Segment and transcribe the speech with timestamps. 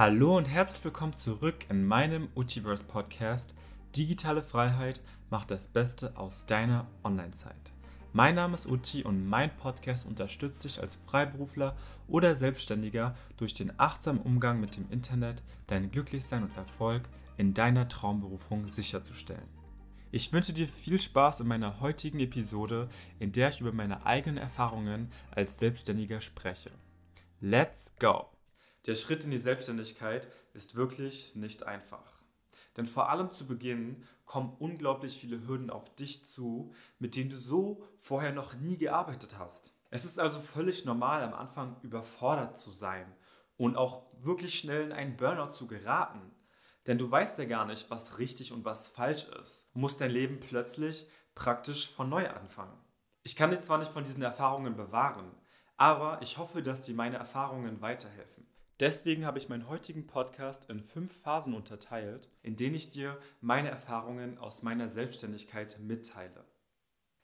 [0.00, 3.52] Hallo und herzlich willkommen zurück in meinem Uchiverse Podcast.
[3.94, 7.74] Digitale Freiheit macht das Beste aus deiner Online-Zeit.
[8.14, 11.76] Mein Name ist Uchi und mein Podcast unterstützt dich als Freiberufler
[12.08, 17.02] oder Selbstständiger durch den achtsamen Umgang mit dem Internet, dein Glücklichsein und Erfolg
[17.36, 19.50] in deiner Traumberufung sicherzustellen.
[20.12, 22.88] Ich wünsche dir viel Spaß in meiner heutigen Episode,
[23.18, 26.70] in der ich über meine eigenen Erfahrungen als Selbstständiger spreche.
[27.42, 28.30] Let's go!
[28.86, 32.20] Der Schritt in die Selbstständigkeit ist wirklich nicht einfach.
[32.76, 37.36] Denn vor allem zu Beginn kommen unglaublich viele Hürden auf dich zu, mit denen du
[37.36, 39.74] so vorher noch nie gearbeitet hast.
[39.90, 43.12] Es ist also völlig normal, am Anfang überfordert zu sein
[43.56, 46.30] und auch wirklich schnell in einen Burnout zu geraten.
[46.86, 49.68] Denn du weißt ja gar nicht, was richtig und was falsch ist.
[49.74, 52.78] Du musst dein Leben plötzlich praktisch von neu anfangen.
[53.22, 55.30] Ich kann dich zwar nicht von diesen Erfahrungen bewahren,
[55.76, 58.46] aber ich hoffe, dass dir meine Erfahrungen weiterhelfen.
[58.80, 63.68] Deswegen habe ich meinen heutigen Podcast in fünf Phasen unterteilt, in denen ich dir meine
[63.68, 66.46] Erfahrungen aus meiner Selbstständigkeit mitteile.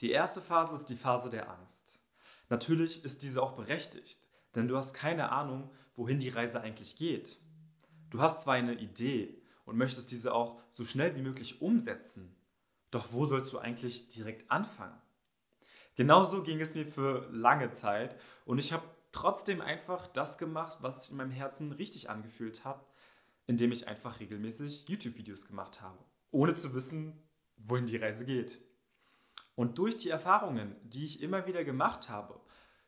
[0.00, 2.00] Die erste Phase ist die Phase der Angst.
[2.48, 4.18] Natürlich ist diese auch berechtigt,
[4.56, 7.38] denn du hast keine Ahnung, wohin die Reise eigentlich geht.
[8.10, 12.34] Du hast zwar eine Idee und möchtest diese auch so schnell wie möglich umsetzen,
[12.90, 15.00] doch wo sollst du eigentlich direkt anfangen?
[15.94, 18.82] Genauso ging es mir für lange Zeit und ich habe
[19.14, 22.84] trotzdem einfach das gemacht, was sich in meinem Herzen richtig angefühlt hat,
[23.46, 25.98] indem ich einfach regelmäßig YouTube-Videos gemacht habe,
[26.30, 27.22] ohne zu wissen,
[27.56, 28.60] wohin die Reise geht.
[29.54, 32.40] Und durch die Erfahrungen, die ich immer wieder gemacht habe,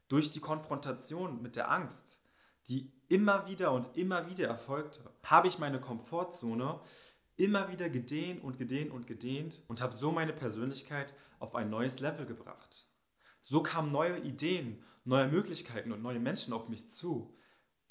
[0.09, 2.21] durch die Konfrontation mit der Angst,
[2.69, 6.81] die immer wieder und immer wieder erfolgte, habe ich meine Komfortzone
[7.37, 12.01] immer wieder gedehnt und gedehnt und gedehnt und habe so meine Persönlichkeit auf ein neues
[12.01, 12.89] Level gebracht.
[13.49, 17.33] So kamen neue Ideen neue Möglichkeiten und neue Menschen auf mich zu,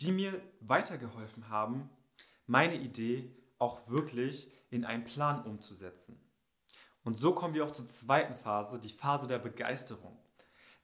[0.01, 1.89] die mir weitergeholfen haben,
[2.45, 6.19] meine Idee auch wirklich in einen Plan umzusetzen.
[7.05, 10.19] Und so kommen wir auch zur zweiten Phase, die Phase der Begeisterung.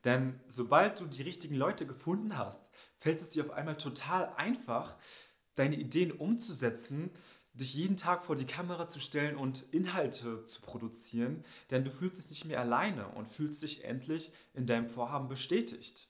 [0.05, 4.95] Denn sobald du die richtigen Leute gefunden hast, fällt es dir auf einmal total einfach,
[5.55, 7.11] deine Ideen umzusetzen,
[7.53, 12.17] dich jeden Tag vor die Kamera zu stellen und Inhalte zu produzieren, denn du fühlst
[12.17, 16.07] dich nicht mehr alleine und fühlst dich endlich in deinem Vorhaben bestätigt.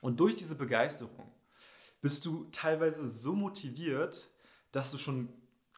[0.00, 1.30] Und durch diese Begeisterung
[2.00, 4.30] bist du teilweise so motiviert,
[4.72, 5.28] dass du schon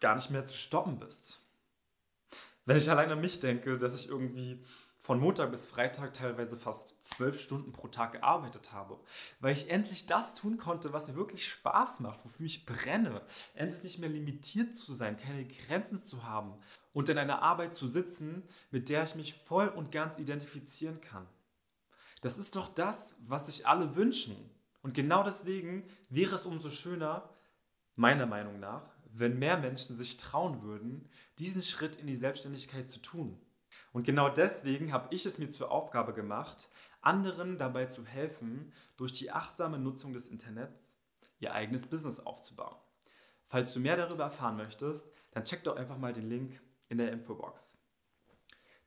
[0.01, 1.41] gar nicht mehr zu stoppen bist.
[2.65, 4.63] Wenn ich allein an mich denke, dass ich irgendwie
[5.03, 9.01] von Montag bis Freitag teilweise fast zwölf Stunden pro Tag gearbeitet habe,
[9.41, 13.21] weil ich endlich das tun konnte, was mir wirklich Spaß macht, wofür ich brenne,
[13.55, 16.55] endlich nicht mehr limitiert zu sein, keine Grenzen zu haben
[16.93, 21.27] und in einer Arbeit zu sitzen, mit der ich mich voll und ganz identifizieren kann.
[22.21, 24.37] Das ist doch das, was sich alle wünschen.
[24.83, 27.29] Und genau deswegen wäre es umso schöner,
[27.97, 31.09] meiner Meinung nach, wenn mehr Menschen sich trauen würden,
[31.41, 33.37] diesen Schritt in die Selbstständigkeit zu tun.
[33.93, 36.71] Und genau deswegen habe ich es mir zur Aufgabe gemacht,
[37.03, 40.79] anderen dabei zu helfen, durch die achtsame Nutzung des Internets
[41.41, 42.77] ihr eigenes Business aufzubauen.
[43.49, 47.13] Falls du mehr darüber erfahren möchtest, dann check doch einfach mal den Link in der
[47.13, 47.77] Infobox.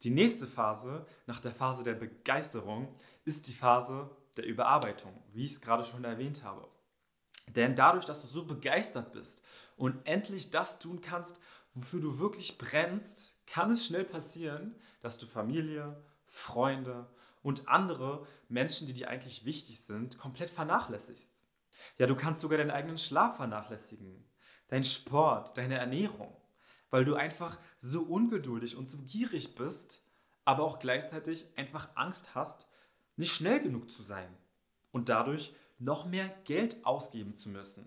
[0.03, 2.93] Die nächste Phase, nach der Phase der Begeisterung,
[3.25, 6.67] ist die Phase der Überarbeitung, wie ich es gerade schon erwähnt habe.
[7.47, 9.41] Denn dadurch, dass du so begeistert bist
[9.77, 11.39] und endlich das tun kannst,
[11.73, 17.07] wofür du wirklich brennst, kann es schnell passieren, dass du Familie, Freunde
[17.43, 21.43] und andere Menschen, die dir eigentlich wichtig sind, komplett vernachlässigst.
[21.97, 24.23] Ja, du kannst sogar deinen eigenen Schlaf vernachlässigen,
[24.69, 26.35] deinen Sport, deine Ernährung
[26.95, 30.01] weil du einfach so ungeduldig und so gierig bist,
[30.45, 32.67] aber auch gleichzeitig einfach Angst hast,
[33.17, 34.29] nicht schnell genug zu sein
[34.93, 37.85] und dadurch noch mehr Geld ausgeben zu müssen.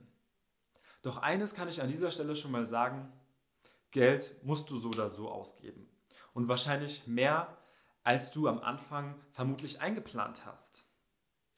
[1.00, 3.10] Doch eines kann ich an dieser Stelle schon mal sagen,
[3.90, 5.88] Geld musst du so oder so ausgeben.
[6.32, 7.56] Und wahrscheinlich mehr,
[8.02, 10.84] als du am Anfang vermutlich eingeplant hast.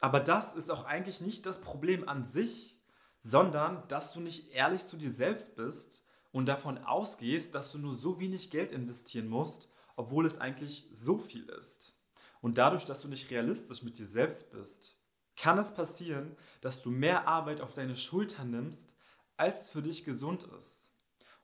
[0.00, 2.80] Aber das ist auch eigentlich nicht das Problem an sich,
[3.20, 7.94] sondern dass du nicht ehrlich zu dir selbst bist und davon ausgehst, dass du nur
[7.94, 11.96] so wenig Geld investieren musst, obwohl es eigentlich so viel ist.
[12.40, 14.96] Und dadurch, dass du nicht realistisch mit dir selbst bist,
[15.36, 18.94] kann es passieren, dass du mehr Arbeit auf deine Schultern nimmst,
[19.36, 20.79] als es für dich gesund ist.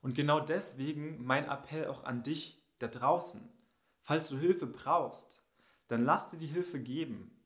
[0.06, 3.40] Und genau deswegen mein Appell auch an dich da draußen.
[4.02, 5.42] Falls du Hilfe brauchst,
[5.88, 7.36] dann lass dir die Hilfe geben.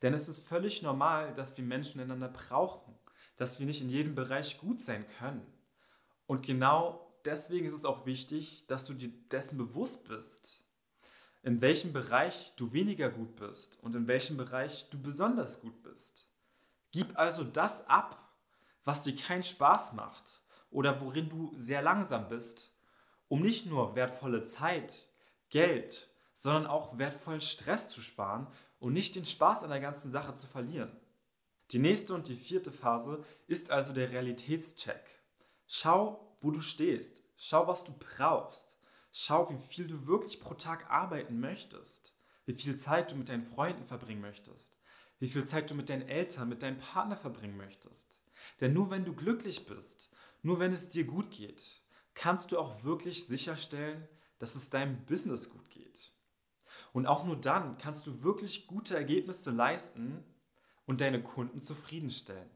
[0.00, 2.94] Denn es ist völlig normal, dass wir Menschen einander brauchen,
[3.36, 5.46] dass wir nicht in jedem Bereich gut sein können.
[6.26, 10.64] Und genau deswegen ist es auch wichtig, dass du dir dessen bewusst bist,
[11.42, 16.26] in welchem Bereich du weniger gut bist und in welchem Bereich du besonders gut bist.
[16.90, 18.34] Gib also das ab,
[18.82, 20.41] was dir keinen Spaß macht
[20.72, 22.74] oder worin du sehr langsam bist,
[23.28, 25.08] um nicht nur wertvolle Zeit,
[25.50, 28.46] Geld, sondern auch wertvollen Stress zu sparen
[28.78, 30.96] und nicht den Spaß an der ganzen Sache zu verlieren.
[31.70, 35.22] Die nächste und die vierte Phase ist also der Realitätscheck.
[35.66, 37.22] Schau, wo du stehst.
[37.36, 38.68] Schau, was du brauchst.
[39.12, 42.14] Schau, wie viel du wirklich pro Tag arbeiten möchtest.
[42.44, 44.76] Wie viel Zeit du mit deinen Freunden verbringen möchtest.
[45.18, 48.18] Wie viel Zeit du mit deinen Eltern, mit deinem Partner verbringen möchtest.
[48.60, 50.10] Denn nur wenn du glücklich bist,
[50.42, 51.82] nur wenn es dir gut geht,
[52.14, 54.08] kannst du auch wirklich sicherstellen,
[54.38, 56.12] dass es deinem Business gut geht.
[56.92, 60.24] Und auch nur dann kannst du wirklich gute Ergebnisse leisten
[60.84, 62.50] und deine Kunden zufriedenstellen.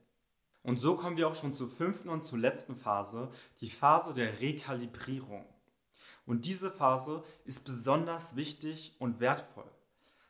[0.63, 3.31] Und so kommen wir auch schon zur fünften und zur letzten Phase,
[3.61, 5.47] die Phase der Rekalibrierung.
[6.27, 9.71] Und diese Phase ist besonders wichtig und wertvoll,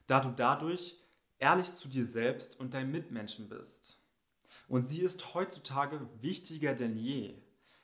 [0.07, 1.01] da du dadurch
[1.39, 3.99] ehrlich zu dir selbst und deinen Mitmenschen bist.
[4.69, 7.35] Und sie ist heutzutage wichtiger denn je.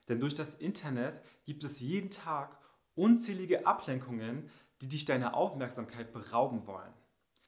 [0.08, 2.58] Denn durch das Internet gibt es jeden Tag
[2.94, 4.50] unzählige Ablenkungen,
[4.80, 6.92] die dich deiner Aufmerksamkeit berauben wollen.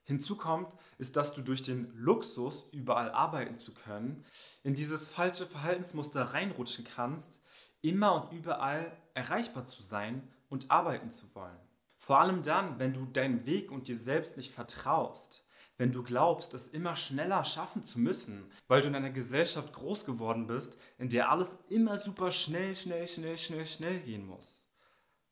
[0.05, 4.25] Hinzu kommt, ist, dass du durch den Luxus, überall arbeiten zu können,
[4.63, 7.41] in dieses falsche Verhaltensmuster reinrutschen kannst,
[7.81, 11.59] immer und überall erreichbar zu sein und arbeiten zu wollen.
[11.97, 15.44] Vor allem dann, wenn du deinen Weg und dir selbst nicht vertraust,
[15.77, 20.05] wenn du glaubst, es immer schneller schaffen zu müssen, weil du in einer Gesellschaft groß
[20.05, 24.65] geworden bist, in der alles immer super schnell, schnell, schnell, schnell, schnell gehen muss.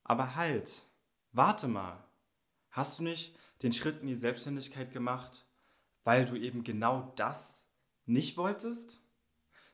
[0.02, 0.86] Aber halt,
[1.30, 2.04] warte mal.
[2.70, 5.46] Hast du nicht den Schritt in die Selbstständigkeit gemacht,
[6.04, 7.64] weil du eben genau das
[8.06, 9.00] nicht wolltest?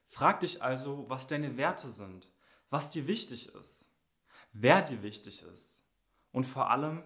[0.07, 2.31] Frag dich also, was deine Werte sind,
[2.71, 3.87] was dir wichtig ist,
[4.53, 5.83] wer dir wichtig ist
[6.33, 7.03] und vor allem,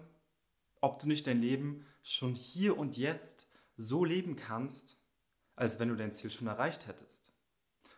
[0.81, 3.47] ob du nicht dein Leben schon hier und jetzt
[3.77, 4.97] so leben kannst,
[5.55, 7.31] als wenn du dein Ziel schon erreicht hättest.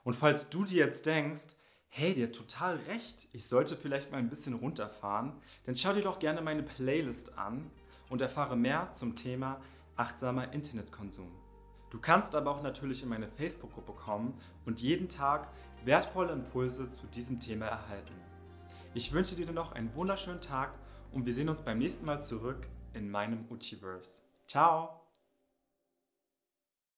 [0.03, 1.55] Und falls du dir jetzt denkst,
[1.87, 5.33] hey, dir total recht, ich sollte vielleicht mal ein bisschen runterfahren,
[5.65, 7.71] dann schau dir doch gerne meine Playlist an
[8.09, 9.61] und erfahre mehr zum Thema
[9.95, 11.31] achtsamer Internetkonsum.
[11.89, 15.47] Du kannst aber auch natürlich in meine Facebook-Gruppe kommen und jeden Tag
[15.85, 18.13] wertvolle Impulse zu diesem Thema erhalten.
[18.93, 20.73] Ich wünsche dir noch einen wunderschönen Tag
[21.11, 24.21] und wir sehen uns beim nächsten Mal zurück in meinem Uchiverse.
[24.47, 25.04] Ciao!